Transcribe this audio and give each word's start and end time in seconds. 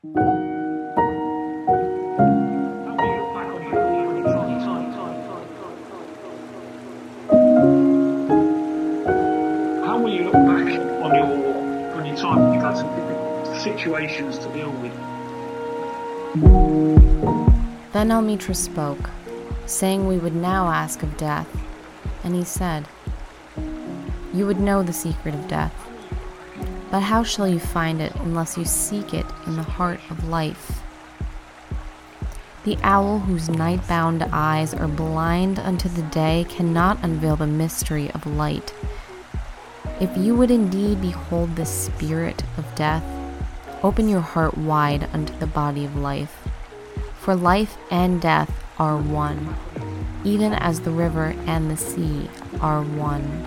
How 0.00 0.10
will 9.98 10.14
you 10.14 10.22
look 10.26 10.34
back 10.34 10.70
on 11.02 11.14
your 11.16 11.26
on 11.96 12.06
your 12.06 12.16
time? 12.16 12.54
You've 12.54 12.76
some 12.76 13.60
situations 13.60 14.38
to 14.38 14.48
deal 14.52 14.70
with. 14.70 14.94
Then 17.92 18.10
Almitra 18.10 18.54
spoke, 18.54 19.10
saying 19.66 20.06
we 20.06 20.18
would 20.18 20.36
now 20.36 20.68
ask 20.68 21.02
of 21.02 21.16
death. 21.16 21.48
And 22.22 22.36
he 22.36 22.44
said, 22.44 22.86
You 24.32 24.46
would 24.46 24.60
know 24.60 24.84
the 24.84 24.92
secret 24.92 25.34
of 25.34 25.48
death. 25.48 25.74
But 26.90 27.00
how 27.00 27.22
shall 27.22 27.46
you 27.46 27.58
find 27.58 28.00
it 28.00 28.14
unless 28.16 28.56
you 28.56 28.64
seek 28.64 29.12
it 29.12 29.26
in 29.46 29.56
the 29.56 29.62
heart 29.62 30.00
of 30.10 30.28
life? 30.28 30.80
The 32.64 32.78
owl 32.82 33.20
whose 33.20 33.48
night 33.48 33.86
bound 33.86 34.22
eyes 34.32 34.74
are 34.74 34.88
blind 34.88 35.58
unto 35.58 35.88
the 35.88 36.02
day 36.02 36.46
cannot 36.48 37.02
unveil 37.02 37.36
the 37.36 37.46
mystery 37.46 38.10
of 38.12 38.26
light. 38.26 38.74
If 40.00 40.16
you 40.16 40.34
would 40.36 40.50
indeed 40.50 41.00
behold 41.00 41.56
the 41.56 41.66
spirit 41.66 42.42
of 42.56 42.74
death, 42.74 43.04
open 43.82 44.08
your 44.08 44.20
heart 44.20 44.56
wide 44.56 45.08
unto 45.12 45.36
the 45.38 45.46
body 45.46 45.84
of 45.84 45.96
life. 45.96 46.48
For 47.18 47.34
life 47.34 47.76
and 47.90 48.20
death 48.20 48.50
are 48.78 48.96
one, 48.96 49.56
even 50.24 50.52
as 50.52 50.80
the 50.80 50.90
river 50.90 51.34
and 51.46 51.70
the 51.70 51.76
sea 51.76 52.28
are 52.60 52.82
one. 52.82 53.46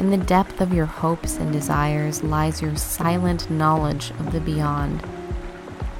In 0.00 0.10
the 0.10 0.16
depth 0.16 0.62
of 0.62 0.72
your 0.72 0.86
hopes 0.86 1.36
and 1.36 1.52
desires 1.52 2.24
lies 2.24 2.62
your 2.62 2.74
silent 2.74 3.50
knowledge 3.50 4.12
of 4.12 4.32
the 4.32 4.40
beyond. 4.40 5.06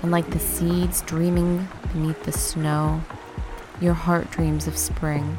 And 0.01 0.11
like 0.11 0.31
the 0.31 0.39
seeds 0.39 1.03
dreaming 1.03 1.69
beneath 1.93 2.23
the 2.25 2.33
snow, 2.33 3.03
your 3.79 3.93
heart 3.93 4.31
dreams 4.31 4.67
of 4.67 4.79
spring. 4.79 5.37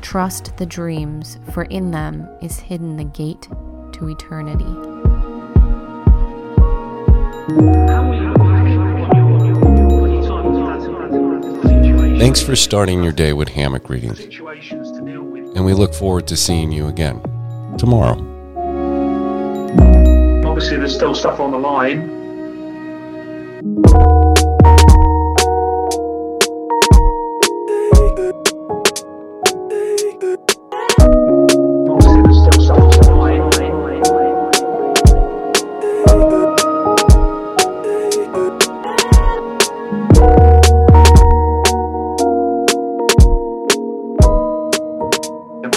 Trust 0.00 0.56
the 0.58 0.66
dreams, 0.66 1.40
for 1.50 1.64
in 1.64 1.90
them 1.90 2.28
is 2.40 2.60
hidden 2.60 2.96
the 2.96 3.02
gate 3.02 3.48
to 3.94 4.08
eternity. 4.08 4.64
Thanks 12.28 12.42
for 12.42 12.56
starting 12.56 13.02
your 13.02 13.14
day 13.14 13.32
with 13.32 13.48
hammock 13.48 13.88
reading, 13.88 14.14
situations 14.14 14.92
to 14.92 15.00
deal 15.00 15.22
with. 15.22 15.56
and 15.56 15.64
we 15.64 15.72
look 15.72 15.94
forward 15.94 16.26
to 16.26 16.36
seeing 16.36 16.70
you 16.70 16.88
again 16.88 17.22
tomorrow. 17.78 18.18
Obviously, 20.44 20.76
there's 20.76 20.94
still 20.94 21.14
stuff 21.14 21.40
on 21.40 21.52
the 21.52 21.56
line. 21.56 22.18